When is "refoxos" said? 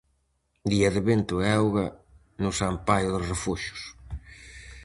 3.31-3.81